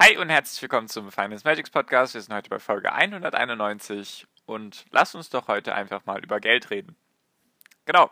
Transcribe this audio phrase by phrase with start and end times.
[0.00, 2.14] Hi und herzlich willkommen zum Finance Magics Podcast.
[2.14, 6.70] Wir sind heute bei Folge 191 und lass uns doch heute einfach mal über Geld
[6.70, 6.94] reden.
[7.84, 8.08] Genau.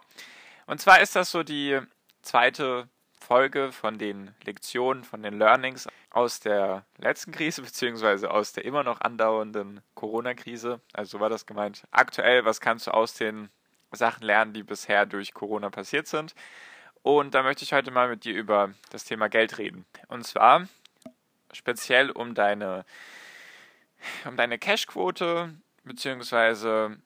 [0.66, 1.78] Und zwar ist das so die
[2.22, 2.88] zweite
[3.20, 8.82] Folge von den Lektionen, von den Learnings aus der letzten Krise, beziehungsweise aus der immer
[8.82, 10.80] noch andauernden Corona-Krise.
[10.92, 11.84] Also so war das gemeint.
[11.92, 13.48] Aktuell, was kannst du aus den
[13.92, 16.34] Sachen lernen, die bisher durch Corona passiert sind?
[17.04, 19.86] Und da möchte ich heute mal mit dir über das Thema Geld reden.
[20.08, 20.66] Und zwar
[21.56, 22.84] speziell um deine,
[24.24, 25.54] um deine Cashquote,
[25.84, 26.98] beziehungsweise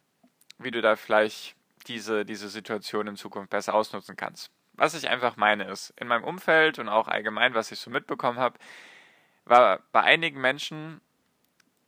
[0.58, 4.50] wie du da vielleicht diese, diese Situation in Zukunft besser ausnutzen kannst.
[4.74, 8.38] Was ich einfach meine ist, in meinem Umfeld und auch allgemein, was ich so mitbekommen
[8.38, 8.58] habe,
[9.44, 11.00] war bei einigen Menschen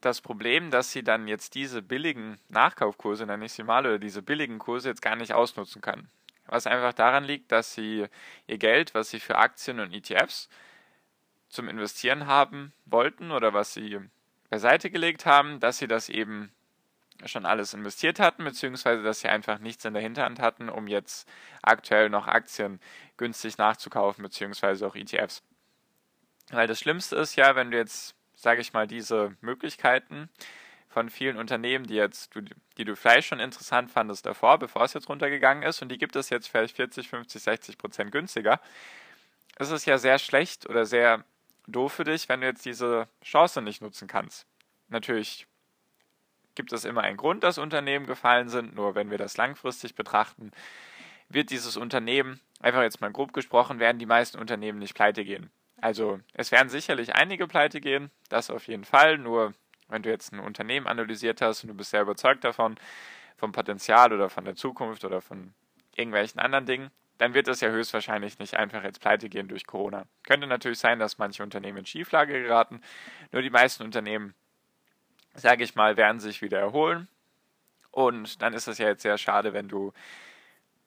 [0.00, 4.20] das Problem, dass sie dann jetzt diese billigen Nachkaufkurse, nenne ich sie mal, oder diese
[4.20, 6.10] billigen Kurse jetzt gar nicht ausnutzen können.
[6.46, 8.06] Was einfach daran liegt, dass sie
[8.46, 10.48] ihr Geld, was sie für Aktien und ETFs
[11.52, 14.00] zum Investieren haben wollten oder was sie
[14.50, 16.50] beiseite gelegt haben, dass sie das eben
[17.26, 21.28] schon alles investiert hatten, beziehungsweise dass sie einfach nichts in der Hinterhand hatten, um jetzt
[21.62, 22.80] aktuell noch Aktien
[23.16, 25.42] günstig nachzukaufen, beziehungsweise auch ETFs.
[26.50, 30.28] Weil das Schlimmste ist ja, wenn du jetzt, sage ich mal, diese Möglichkeiten
[30.88, 32.34] von vielen Unternehmen, die jetzt,
[32.76, 36.16] die du vielleicht schon interessant fandest davor, bevor es jetzt runtergegangen ist, und die gibt
[36.16, 38.60] es jetzt vielleicht 40, 50, 60 Prozent günstiger,
[39.58, 41.24] ist es ja sehr schlecht oder sehr
[41.66, 44.46] doof für dich, wenn du jetzt diese Chance nicht nutzen kannst.
[44.88, 45.46] Natürlich
[46.54, 50.50] gibt es immer einen Grund, dass Unternehmen gefallen sind, nur wenn wir das langfristig betrachten,
[51.28, 55.50] wird dieses Unternehmen, einfach jetzt mal grob gesprochen, werden die meisten Unternehmen nicht pleite gehen.
[55.80, 59.54] Also es werden sicherlich einige pleite gehen, das auf jeden Fall, nur
[59.88, 62.76] wenn du jetzt ein Unternehmen analysiert hast und du bist sehr überzeugt davon,
[63.36, 65.54] vom Potenzial oder von der Zukunft oder von
[65.96, 66.90] irgendwelchen anderen Dingen,
[67.22, 70.06] dann wird es ja höchstwahrscheinlich nicht einfach jetzt pleite gehen durch Corona.
[70.24, 72.82] Könnte natürlich sein, dass manche Unternehmen in Schieflage geraten,
[73.30, 74.34] nur die meisten Unternehmen,
[75.32, 77.06] sage ich mal, werden sich wieder erholen.
[77.92, 79.92] Und dann ist es ja jetzt sehr schade, wenn du,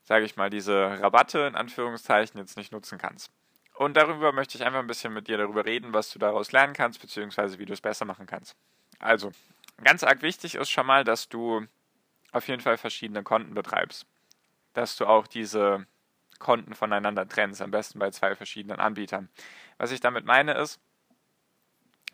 [0.04, 3.32] sage ich mal, diese Rabatte in Anführungszeichen jetzt nicht nutzen kannst.
[3.74, 6.74] Und darüber möchte ich einfach ein bisschen mit dir darüber reden, was du daraus lernen
[6.74, 8.58] kannst, beziehungsweise wie du es besser machen kannst.
[9.00, 9.32] Also,
[9.86, 11.66] ganz arg wichtig ist schon mal, dass du
[12.34, 14.06] auf jeden Fall verschiedene Konten betreibst.
[14.74, 15.88] Dass du auch diese
[16.40, 19.30] Konten voneinander trennst, am besten bei zwei verschiedenen Anbietern.
[19.78, 20.80] Was ich damit meine ist,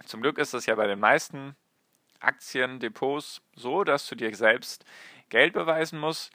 [0.06, 1.56] zum Glück ist es ja bei den meisten
[2.20, 4.86] Aktiendepots so, dass du dir selbst
[5.30, 6.32] Geld beweisen musst.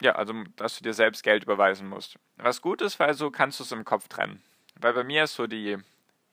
[0.00, 2.18] Ja, also dass du dir selbst Geld überweisen musst.
[2.36, 4.42] Was gut ist, weil so kannst du es im Kopf trennen.
[4.78, 5.78] Weil bei mir ist so die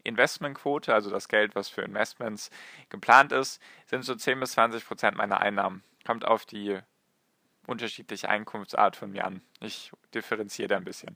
[0.03, 2.49] Investmentquote, also das Geld, was für Investments
[2.89, 5.83] geplant ist, sind so 10 bis 20 Prozent meiner Einnahmen.
[6.05, 6.79] Kommt auf die
[7.67, 9.41] unterschiedliche Einkunftsart von mir an.
[9.59, 11.15] Ich differenziere da ein bisschen.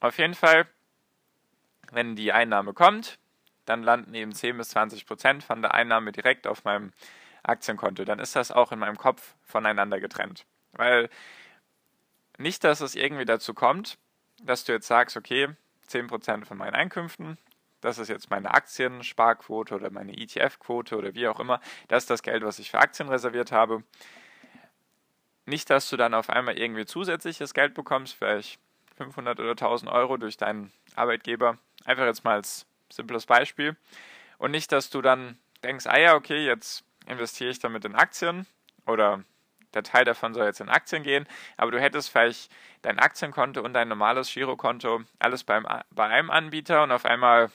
[0.00, 0.66] Auf jeden Fall,
[1.90, 3.18] wenn die Einnahme kommt,
[3.64, 6.92] dann landen eben 10 bis 20 Prozent von der Einnahme direkt auf meinem
[7.42, 8.04] Aktienkonto.
[8.04, 10.44] Dann ist das auch in meinem Kopf voneinander getrennt.
[10.72, 11.08] Weil
[12.36, 13.98] nicht, dass es irgendwie dazu kommt,
[14.42, 15.48] dass du jetzt sagst, okay,
[15.86, 17.38] 10 Prozent von meinen Einkünften,
[17.80, 22.22] das ist jetzt meine Aktiensparquote oder meine ETF-Quote oder wie auch immer, das ist das
[22.22, 23.84] Geld, was ich für Aktien reserviert habe
[25.46, 28.58] nicht, dass du dann auf einmal irgendwie zusätzliches Geld bekommst, vielleicht
[28.96, 31.58] 500 oder 1000 Euro durch deinen Arbeitgeber.
[31.84, 33.76] Einfach jetzt mal als simples Beispiel.
[34.38, 38.46] Und nicht, dass du dann denkst, ah ja, okay, jetzt investiere ich damit in Aktien
[38.86, 39.24] oder
[39.74, 42.50] der Teil davon soll jetzt in Aktien gehen, aber du hättest vielleicht
[42.82, 47.50] dein Aktienkonto und dein normales Girokonto alles beim, bei einem Anbieter und auf einmal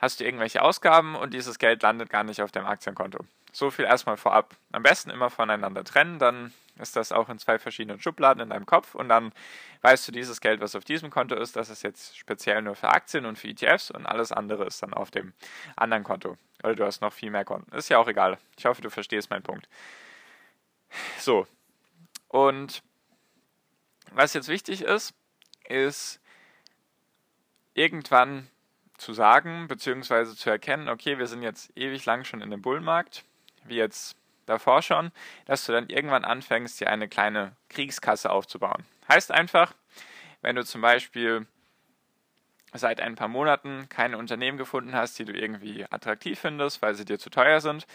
[0.00, 3.24] hast du irgendwelche Ausgaben und dieses Geld landet gar nicht auf deinem Aktienkonto.
[3.52, 4.56] So viel erstmal vorab.
[4.72, 8.64] Am besten immer voneinander trennen, dann ist das auch in zwei verschiedenen Schubladen in deinem
[8.64, 9.32] Kopf und dann
[9.82, 12.88] weißt du, dieses Geld, was auf diesem Konto ist, das ist jetzt speziell nur für
[12.88, 15.34] Aktien und für ETFs und alles andere ist dann auf dem
[15.76, 16.36] anderen Konto.
[16.62, 17.74] Oder du hast noch viel mehr Konten.
[17.74, 18.38] Ist ja auch egal.
[18.56, 19.68] Ich hoffe, du verstehst meinen Punkt.
[21.18, 21.46] So.
[22.28, 22.82] Und
[24.12, 25.14] was jetzt wichtig ist,
[25.68, 26.20] ist
[27.74, 28.48] irgendwann
[29.00, 33.24] zu sagen, beziehungsweise zu erkennen, okay, wir sind jetzt ewig lang schon in dem Bullmarkt
[33.64, 34.16] wie jetzt
[34.46, 35.12] davor schon,
[35.46, 38.84] dass du dann irgendwann anfängst, dir eine kleine Kriegskasse aufzubauen.
[39.08, 39.74] Heißt einfach,
[40.42, 41.46] wenn du zum Beispiel
[42.72, 47.04] seit ein paar Monaten keine Unternehmen gefunden hast, die du irgendwie attraktiv findest, weil sie
[47.04, 47.86] dir zu teuer sind,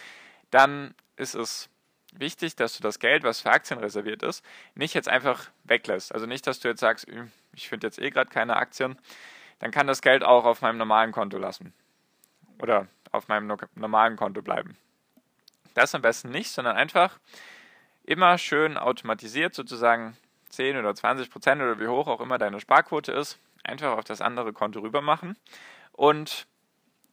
[0.51, 1.69] dann ist es
[2.13, 4.43] wichtig, dass du das Geld, was für Aktien reserviert ist,
[4.75, 6.13] nicht jetzt einfach weglässt.
[6.13, 7.07] Also nicht, dass du jetzt sagst,
[7.53, 8.97] ich finde jetzt eh gerade keine Aktien,
[9.59, 11.73] dann kann das Geld auch auf meinem normalen Konto lassen.
[12.61, 14.77] Oder auf meinem normalen Konto bleiben.
[15.73, 17.19] Das am besten nicht, sondern einfach
[18.03, 20.17] immer schön automatisiert sozusagen
[20.49, 24.21] 10 oder 20 Prozent oder wie hoch auch immer deine Sparquote ist, einfach auf das
[24.21, 25.35] andere Konto rüber machen
[25.91, 26.47] und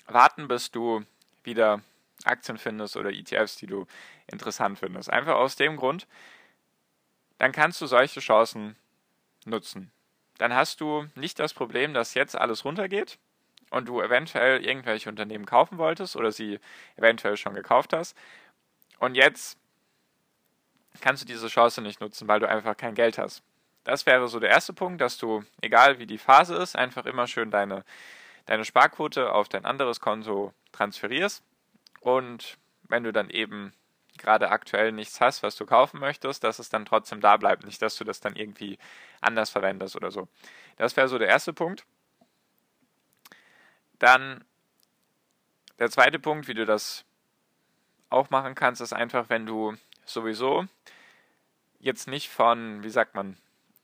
[0.06, 1.05] warten, bis du
[1.43, 1.81] wieder
[2.25, 3.87] Aktien findest oder ETFs, die du
[4.27, 5.11] interessant findest.
[5.11, 6.06] Einfach aus dem Grund,
[7.39, 8.77] dann kannst du solche Chancen
[9.44, 9.91] nutzen.
[10.43, 13.21] Dann hast du nicht das Problem, dass jetzt alles runtergeht
[13.71, 16.59] und du eventuell irgendwelche Unternehmen kaufen wolltest oder sie
[16.97, 18.17] eventuell schon gekauft hast.
[18.99, 19.56] Und jetzt
[21.00, 23.44] kannst du diese Chance nicht nutzen, weil du einfach kein Geld hast.
[23.85, 27.29] Das wäre so der erste Punkt, dass du, egal wie die Phase ist, einfach immer
[27.29, 27.85] schön deine,
[28.47, 31.44] deine Sparquote auf dein anderes Konto transferierst.
[32.00, 32.59] Und
[32.89, 33.75] wenn du dann eben
[34.22, 37.64] gerade aktuell nichts hast, was du kaufen möchtest, dass es dann trotzdem da bleibt.
[37.64, 38.78] Nicht, dass du das dann irgendwie
[39.20, 40.28] anders verwendest oder so.
[40.76, 41.84] Das wäre so der erste Punkt.
[43.98, 44.44] Dann
[45.78, 47.04] der zweite Punkt, wie du das
[48.08, 49.74] auch machen kannst, ist einfach, wenn du
[50.04, 50.66] sowieso
[51.78, 53.36] jetzt nicht von, wie sagt man,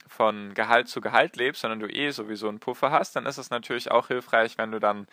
[0.07, 3.51] von Gehalt zu Gehalt lebst, sondern du eh sowieso einen Puffer hast, dann ist es
[3.51, 5.07] natürlich auch hilfreich, wenn du dann,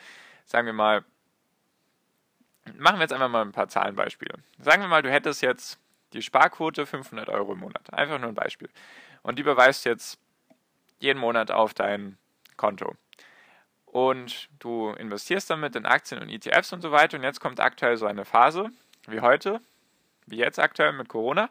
[0.46, 1.04] sagen wir mal,
[2.78, 4.36] machen wir jetzt einfach mal ein paar Zahlenbeispiele.
[4.60, 5.80] Sagen wir mal, du hättest jetzt
[6.14, 7.94] die Sparquote 500 Euro im Monat.
[7.94, 8.70] Einfach nur ein Beispiel.
[9.24, 10.20] Und die überweist jetzt
[11.00, 12.18] jeden Monat auf dein
[12.58, 12.96] Konto.
[13.86, 17.18] Und du investierst damit in Aktien und ETFs und so weiter.
[17.18, 18.70] Und jetzt kommt aktuell so eine Phase,
[19.08, 19.62] wie heute,
[20.26, 21.50] wie jetzt aktuell mit Corona.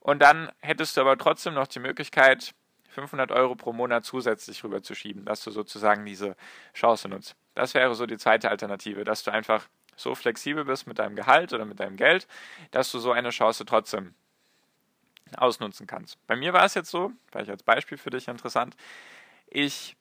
[0.00, 2.54] Und dann hättest du aber trotzdem noch die Möglichkeit,
[2.90, 6.34] 500 Euro pro Monat zusätzlich rüberzuschieben, dass du sozusagen diese
[6.74, 7.36] Chance nutzt.
[7.54, 11.52] Das wäre so die zweite Alternative, dass du einfach so flexibel bist mit deinem Gehalt
[11.52, 12.28] oder mit deinem Geld,
[12.70, 14.14] dass du so eine Chance trotzdem
[15.36, 16.24] ausnutzen kannst.
[16.26, 18.76] Bei mir war es jetzt so, vielleicht als Beispiel für dich interessant,
[19.48, 19.96] ich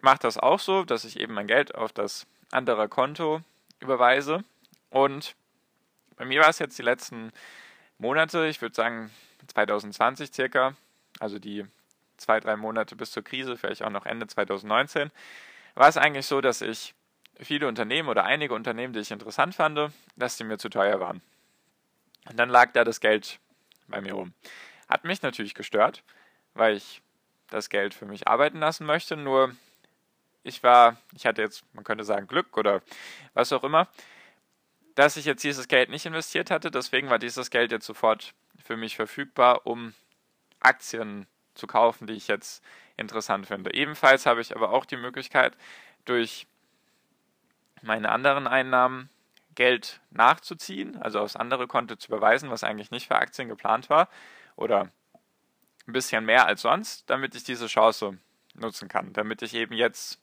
[0.00, 3.42] mache das auch so, dass ich eben mein Geld auf das andere Konto
[3.80, 4.42] überweise
[4.90, 5.36] und
[6.16, 7.32] bei mir war es jetzt die letzten
[7.98, 9.10] Monate, ich würde sagen
[9.46, 10.74] 2020 circa,
[11.20, 11.66] also die
[12.16, 15.10] zwei, drei Monate bis zur Krise, vielleicht auch noch Ende 2019,
[15.74, 16.94] war es eigentlich so, dass ich
[17.40, 21.22] viele Unternehmen oder einige Unternehmen, die ich interessant fand, dass die mir zu teuer waren.
[22.28, 23.38] Und dann lag da das Geld
[23.88, 24.32] bei mir rum.
[24.88, 26.02] Hat mich natürlich gestört,
[26.54, 27.02] weil ich
[27.48, 29.54] das Geld für mich arbeiten lassen möchte, nur
[30.42, 32.82] ich war, ich hatte jetzt, man könnte sagen, Glück oder
[33.34, 33.88] was auch immer,
[34.94, 36.70] dass ich jetzt dieses Geld nicht investiert hatte.
[36.70, 39.94] Deswegen war dieses Geld jetzt sofort für mich verfügbar, um
[40.60, 42.62] Aktien zu kaufen, die ich jetzt
[42.96, 43.74] interessant finde.
[43.74, 45.56] Ebenfalls habe ich aber auch die Möglichkeit,
[46.04, 46.46] durch
[47.82, 49.10] meine anderen Einnahmen
[49.54, 54.08] Geld nachzuziehen, also aufs andere Konto zu überweisen, was eigentlich nicht für Aktien geplant war,
[54.56, 54.88] oder
[55.86, 58.18] ein bisschen mehr als sonst, damit ich diese Chance
[58.54, 60.20] nutzen kann, damit ich eben jetzt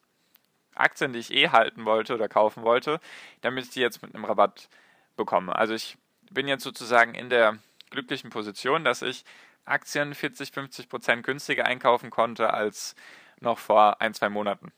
[0.76, 3.00] Aktien, die ich eh halten wollte oder kaufen wollte,
[3.42, 4.70] damit ich die jetzt mit einem Rabatt
[5.16, 5.56] bekomme.
[5.56, 5.98] Also ich
[6.32, 7.58] bin jetzt sozusagen in der
[7.90, 9.26] glücklichen Position, dass ich
[9.66, 12.96] Aktien 40, 50 Prozent günstiger einkaufen konnte als
[13.40, 14.72] noch vor ein, zwei Monaten.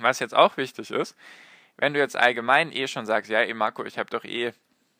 [0.00, 1.16] Was jetzt auch wichtig ist,
[1.76, 4.52] wenn du jetzt allgemein eh schon sagst, ja, eh Marco, ich habe doch eh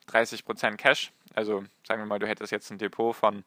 [0.07, 3.45] 30 Prozent Cash, also sagen wir mal, du hättest jetzt ein Depot von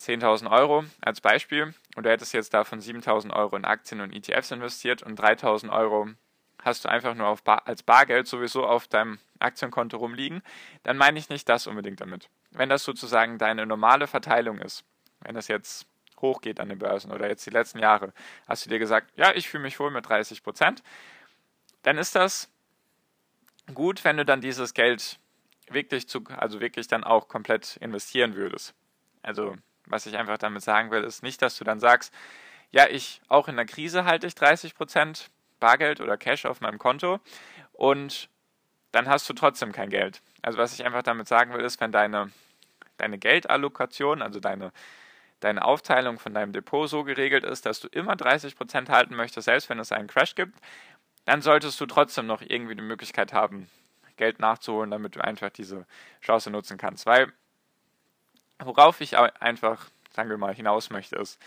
[0.00, 4.50] 10.000 Euro als Beispiel und du hättest jetzt davon 7.000 Euro in Aktien und ETFs
[4.50, 6.08] investiert und 3.000 Euro
[6.62, 10.42] hast du einfach nur Bar, als Bargeld sowieso auf deinem Aktienkonto rumliegen,
[10.82, 12.28] dann meine ich nicht das unbedingt damit.
[12.50, 14.84] Wenn das sozusagen deine normale Verteilung ist,
[15.20, 15.86] wenn das jetzt
[16.20, 18.12] hochgeht an den Börsen oder jetzt die letzten Jahre,
[18.46, 20.82] hast du dir gesagt, ja, ich fühle mich wohl mit 30 Prozent,
[21.82, 22.50] dann ist das
[23.72, 25.18] gut, wenn du dann dieses Geld
[25.68, 28.74] wirklich zu, also wirklich dann auch komplett investieren würdest.
[29.22, 29.56] Also,
[29.86, 32.12] was ich einfach damit sagen will, ist nicht, dass du dann sagst,
[32.70, 35.30] ja, ich, auch in der Krise halte ich 30 Prozent
[35.60, 37.20] Bargeld oder Cash auf meinem Konto
[37.72, 38.28] und
[38.92, 40.22] dann hast du trotzdem kein Geld.
[40.42, 42.30] Also was ich einfach damit sagen will, ist, wenn deine,
[42.96, 44.72] deine Geldallokation, also deine,
[45.44, 49.68] deine Aufteilung von deinem Depot so geregelt ist, dass du immer 30% halten möchtest, selbst
[49.68, 50.58] wenn es einen Crash gibt,
[51.26, 53.68] dann solltest du trotzdem noch irgendwie die Möglichkeit haben,
[54.16, 55.86] Geld nachzuholen, damit du einfach diese
[56.22, 57.04] Chance nutzen kannst.
[57.04, 57.32] Weil
[58.58, 61.38] worauf ich einfach, sagen wir mal, hinaus möchte, ist,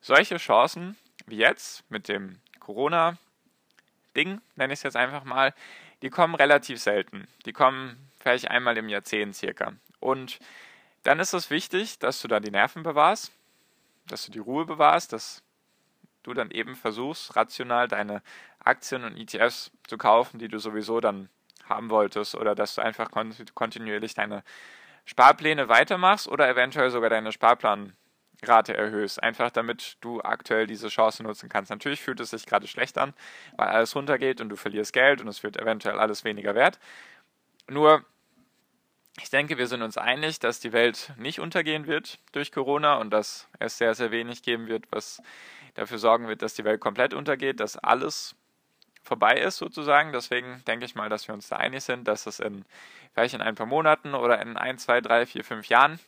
[0.00, 3.16] solche Chancen wie jetzt mit dem Corona
[4.16, 5.54] Ding, nenne ich es jetzt einfach mal,
[6.02, 7.28] die kommen relativ selten.
[7.44, 9.74] Die kommen vielleicht einmal im Jahrzehnt circa.
[10.00, 10.40] Und
[11.06, 13.32] dann ist es wichtig, dass du da die Nerven bewahrst,
[14.08, 15.42] dass du die Ruhe bewahrst, dass
[16.24, 18.22] du dann eben versuchst, rational deine
[18.58, 21.28] Aktien und ETFs zu kaufen, die du sowieso dann
[21.68, 23.10] haben wolltest, oder dass du einfach
[23.54, 24.42] kontinuierlich deine
[25.04, 31.48] Sparpläne weitermachst oder eventuell sogar deine Sparplanrate erhöhst, einfach damit du aktuell diese Chance nutzen
[31.48, 31.70] kannst.
[31.70, 33.14] Natürlich fühlt es sich gerade schlecht an,
[33.56, 36.80] weil alles runtergeht und du verlierst Geld und es wird eventuell alles weniger wert.
[37.68, 38.04] Nur
[39.20, 43.10] ich denke, wir sind uns einig, dass die Welt nicht untergehen wird durch Corona und
[43.10, 45.22] dass es sehr, sehr wenig geben wird, was
[45.74, 48.34] dafür sorgen wird, dass die Welt komplett untergeht, dass alles
[49.02, 50.12] vorbei ist sozusagen.
[50.12, 52.64] Deswegen denke ich mal, dass wir uns da einig sind, dass es in
[53.14, 55.98] vielleicht in ein paar Monaten oder in ein, zwei, drei, vier, fünf Jahren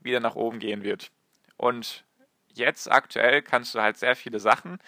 [0.00, 1.12] wieder nach oben gehen wird.
[1.56, 2.04] Und
[2.54, 4.80] jetzt aktuell kannst du halt sehr viele Sachen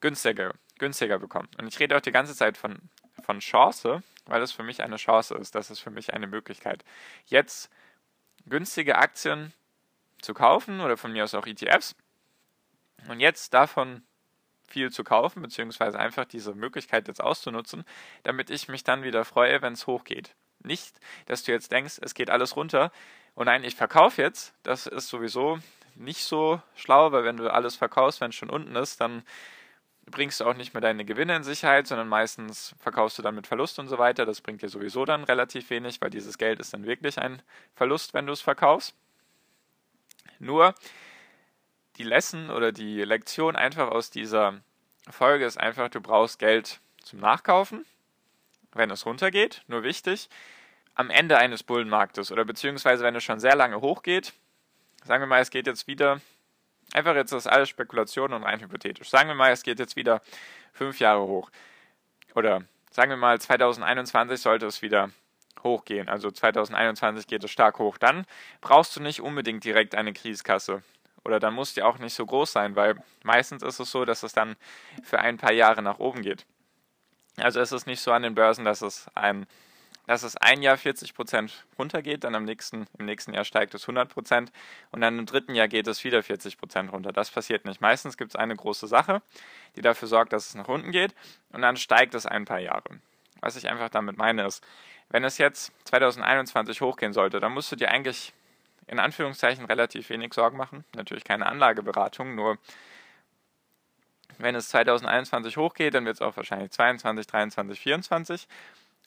[0.00, 1.48] günstiger, günstiger bekommen.
[1.58, 2.80] Und ich rede auch die ganze Zeit von,
[3.22, 5.54] von Chance, weil es für mich eine Chance ist.
[5.54, 6.84] Das ist für mich eine Möglichkeit.
[7.26, 7.70] Jetzt
[8.46, 9.52] günstige Aktien
[10.20, 11.94] zu kaufen oder von mir aus auch ETFs
[13.08, 14.02] und jetzt davon
[14.68, 17.84] viel zu kaufen, beziehungsweise einfach diese Möglichkeit jetzt auszunutzen,
[18.22, 20.34] damit ich mich dann wieder freue, wenn es hochgeht.
[20.60, 22.90] Nicht, dass du jetzt denkst, es geht alles runter
[23.34, 24.54] und nein, ich verkaufe jetzt.
[24.62, 25.58] Das ist sowieso
[25.94, 29.22] nicht so schlau, weil wenn du alles verkaufst, wenn es schon unten ist, dann
[30.06, 33.46] bringst du auch nicht mehr deine Gewinne in Sicherheit, sondern meistens verkaufst du dann mit
[33.46, 34.26] Verlust und so weiter.
[34.26, 37.42] Das bringt dir sowieso dann relativ wenig, weil dieses Geld ist dann wirklich ein
[37.74, 38.94] Verlust, wenn du es verkaufst.
[40.38, 40.74] Nur
[41.96, 44.60] die Lesson oder die Lektion einfach aus dieser
[45.08, 47.84] Folge ist einfach, du brauchst Geld zum Nachkaufen,
[48.72, 49.62] wenn es runtergeht.
[49.66, 50.28] Nur wichtig,
[50.94, 54.32] am Ende eines Bullenmarktes oder beziehungsweise wenn es schon sehr lange hochgeht,
[55.04, 56.20] sagen wir mal, es geht jetzt wieder
[56.94, 59.08] Einfach jetzt das alles Spekulation und rein hypothetisch.
[59.08, 60.20] Sagen wir mal, es geht jetzt wieder
[60.72, 61.50] fünf Jahre hoch.
[62.34, 65.10] Oder sagen wir mal, 2021 sollte es wieder
[65.62, 66.08] hochgehen.
[66.08, 67.98] Also 2021 geht es stark hoch.
[67.98, 68.26] Dann
[68.60, 70.82] brauchst du nicht unbedingt direkt eine Kriegskasse.
[71.24, 74.22] Oder dann muss die auch nicht so groß sein, weil meistens ist es so, dass
[74.22, 74.56] es dann
[75.02, 76.46] für ein paar Jahre nach oben geht.
[77.36, 79.46] Also es ist nicht so an den Börsen, dass es ein
[80.06, 83.82] dass es ein Jahr 40 Prozent runtergeht, dann im nächsten, im nächsten Jahr steigt es
[83.84, 84.52] 100 Prozent
[84.90, 87.12] und dann im dritten Jahr geht es wieder 40 Prozent runter.
[87.12, 87.80] Das passiert nicht.
[87.80, 89.22] Meistens gibt es eine große Sache,
[89.76, 91.14] die dafür sorgt, dass es nach unten geht
[91.50, 93.00] und dann steigt es ein paar Jahre.
[93.40, 94.64] Was ich einfach damit meine ist,
[95.08, 98.32] wenn es jetzt 2021 hochgehen sollte, dann musst du dir eigentlich
[98.86, 100.84] in Anführungszeichen relativ wenig Sorgen machen.
[100.94, 102.58] Natürlich keine Anlageberatung, nur
[104.38, 108.48] wenn es 2021 hochgeht, dann wird es auch wahrscheinlich 22, 23, 24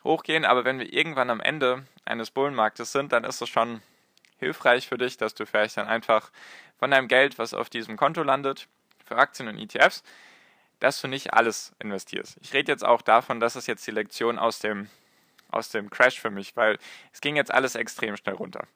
[0.05, 3.81] hochgehen, aber wenn wir irgendwann am Ende eines Bullenmarktes sind, dann ist es schon
[4.37, 6.31] hilfreich für dich, dass du vielleicht dann einfach
[6.77, 8.67] von deinem Geld, was auf diesem Konto landet,
[9.03, 10.03] für Aktien und ETFs,
[10.79, 12.37] dass du nicht alles investierst.
[12.41, 14.89] Ich rede jetzt auch davon, das ist jetzt die Lektion aus dem,
[15.49, 16.77] aus dem Crash für mich, weil
[17.11, 18.67] es ging jetzt alles extrem schnell runter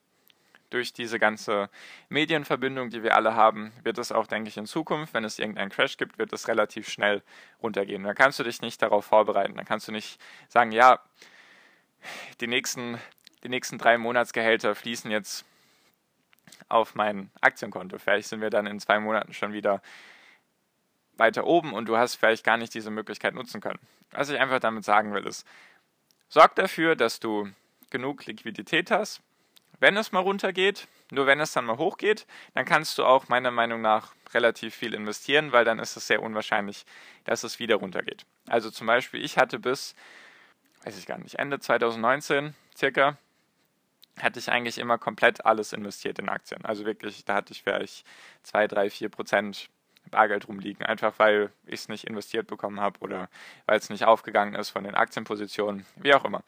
[0.69, 1.69] durch diese ganze
[2.09, 5.69] Medienverbindung, die wir alle haben, wird es auch, denke ich, in Zukunft, wenn es irgendeinen
[5.69, 7.23] Crash gibt, wird es relativ schnell
[7.61, 8.03] runtergehen.
[8.03, 9.55] Da kannst du dich nicht darauf vorbereiten.
[9.55, 10.99] Dann kannst du nicht sagen, ja,
[12.39, 12.99] die nächsten,
[13.43, 15.45] die nächsten drei Monatsgehälter fließen jetzt
[16.67, 17.97] auf mein Aktienkonto.
[17.97, 19.81] Vielleicht sind wir dann in zwei Monaten schon wieder
[21.17, 23.79] weiter oben und du hast vielleicht gar nicht diese Möglichkeit nutzen können.
[24.11, 25.45] Was ich einfach damit sagen will, ist,
[26.29, 27.49] sorg dafür, dass du
[27.89, 29.21] genug Liquidität hast,
[29.79, 33.51] wenn es mal runtergeht, nur wenn es dann mal hochgeht, dann kannst du auch meiner
[33.51, 36.85] Meinung nach relativ viel investieren, weil dann ist es sehr unwahrscheinlich,
[37.25, 38.25] dass es wieder runtergeht.
[38.47, 39.95] Also zum Beispiel, ich hatte bis,
[40.83, 43.17] weiß ich gar nicht, Ende 2019 circa,
[44.19, 46.63] hatte ich eigentlich immer komplett alles investiert in Aktien.
[46.65, 48.05] Also wirklich, da hatte ich vielleicht
[48.43, 49.69] 2, 3, 4 Prozent
[50.11, 53.29] Bargeld rumliegen, einfach weil ich es nicht investiert bekommen habe oder
[53.65, 56.43] weil es nicht aufgegangen ist von den Aktienpositionen, wie auch immer.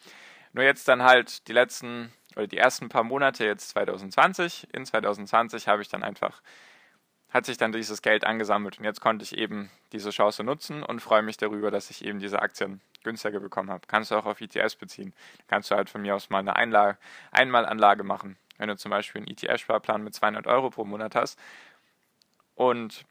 [0.53, 4.67] Nur jetzt dann halt die letzten oder die ersten paar Monate jetzt 2020.
[4.73, 6.41] In 2020 habe ich dann einfach,
[7.29, 11.01] hat sich dann dieses Geld angesammelt und jetzt konnte ich eben diese Chance nutzen und
[11.01, 13.87] freue mich darüber, dass ich eben diese Aktien günstiger bekommen habe.
[13.87, 15.13] Kannst du auch auf ETS beziehen.
[15.47, 16.97] Kannst du halt von mir aus mal eine Einlage,
[17.31, 18.37] Einmalanlage machen.
[18.57, 21.39] Wenn du zum Beispiel einen ETF-Sparplan mit 200 Euro pro Monat hast
[22.55, 23.05] und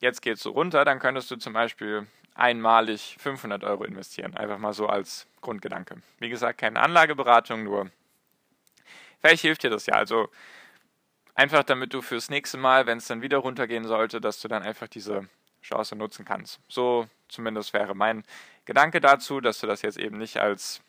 [0.00, 4.36] jetzt geht es so runter, dann könntest du zum Beispiel einmalig 500 Euro investieren.
[4.36, 6.02] Einfach mal so als Grundgedanke.
[6.18, 7.90] Wie gesagt, keine Anlageberatung, nur
[9.20, 9.94] Vielleicht hilft dir das ja.
[9.94, 10.28] Also
[11.34, 14.62] einfach damit du fürs nächste Mal, wenn es dann wieder runtergehen sollte, dass du dann
[14.62, 15.28] einfach diese
[15.62, 16.60] Chance nutzen kannst.
[16.68, 18.24] So zumindest wäre mein
[18.64, 20.80] Gedanke dazu, dass du das jetzt eben nicht als,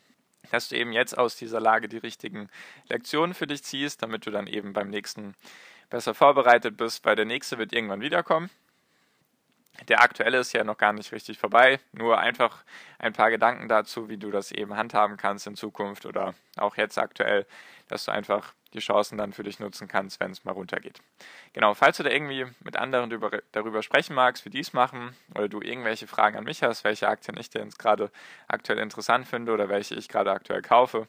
[0.51, 2.49] dass du eben jetzt aus dieser Lage die richtigen
[2.87, 5.35] Lektionen für dich ziehst, damit du dann eben beim nächsten
[5.89, 8.49] besser vorbereitet bist, weil der nächste wird irgendwann wiederkommen.
[9.87, 11.79] Der aktuelle ist ja noch gar nicht richtig vorbei.
[11.91, 12.63] Nur einfach
[12.99, 16.97] ein paar Gedanken dazu, wie du das eben handhaben kannst in Zukunft oder auch jetzt
[16.97, 17.45] aktuell,
[17.87, 21.01] dass du einfach die Chancen dann für dich nutzen kannst, wenn es mal runtergeht.
[21.53, 25.15] Genau, falls du da irgendwie mit anderen darüber, darüber sprechen magst, wie die es machen,
[25.35, 28.11] oder du irgendwelche Fragen an mich hast, welche Aktien ich denn gerade
[28.47, 31.07] aktuell interessant finde oder welche ich gerade aktuell kaufe.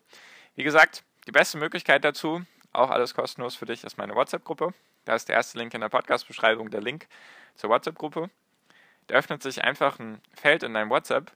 [0.57, 4.75] Wie gesagt, die beste Möglichkeit dazu, auch alles kostenlos für dich, ist meine WhatsApp-Gruppe.
[5.05, 7.07] Da ist der erste Link in der Podcast-Beschreibung, der Link
[7.55, 8.31] zur WhatsApp-Gruppe.
[9.07, 11.33] Da öffnet sich einfach ein Feld in deinem WhatsApp,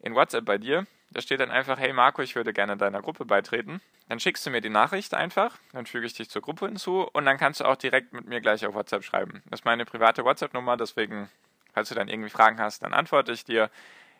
[0.00, 0.86] in WhatsApp bei dir.
[1.10, 3.80] Da steht dann einfach, hey Marco, ich würde gerne deiner Gruppe beitreten.
[4.08, 7.24] Dann schickst du mir die Nachricht einfach, dann füge ich dich zur Gruppe hinzu und
[7.24, 9.42] dann kannst du auch direkt mit mir gleich auf WhatsApp schreiben.
[9.50, 11.28] Das ist meine private WhatsApp-Nummer, deswegen,
[11.72, 13.70] falls du dann irgendwie Fragen hast, dann antworte ich dir.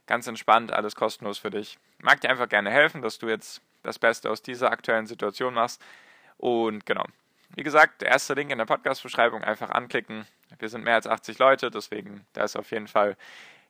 [0.06, 1.78] Ganz entspannt, alles kostenlos für dich.
[1.99, 5.54] Ich mag dir einfach gerne helfen, dass du jetzt das Beste aus dieser aktuellen Situation
[5.54, 5.80] machst.
[6.38, 7.04] Und genau.
[7.54, 10.26] Wie gesagt, der erste Link in der Podcast-Beschreibung einfach anklicken.
[10.59, 13.16] Wir sind mehr als 80 Leute, deswegen da ist auf jeden Fall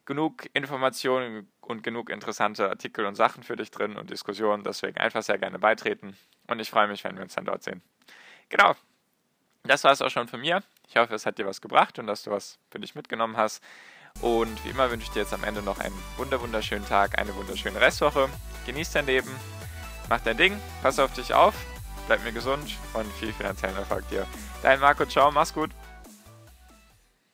[0.04, 4.64] genug Informationen und genug interessante Artikel und Sachen für dich drin und Diskussionen.
[4.64, 6.16] Deswegen einfach sehr gerne beitreten.
[6.48, 7.82] Und ich freue mich, wenn wir uns dann dort sehen.
[8.48, 8.74] Genau.
[9.64, 10.62] Das war es auch schon von mir.
[10.88, 13.62] Ich hoffe, es hat dir was gebracht und dass du was für dich mitgenommen hast.
[14.20, 17.80] Und wie immer wünsche ich dir jetzt am Ende noch einen wunderschönen Tag, eine wunderschöne
[17.80, 18.28] Restwoche.
[18.66, 19.30] Genieß dein Leben,
[20.08, 21.54] mach dein Ding, pass auf dich auf,
[22.06, 24.26] bleib mir gesund und viel finanziellen Erfolg dir.
[24.62, 25.70] Dein Marco, ciao, mach's gut.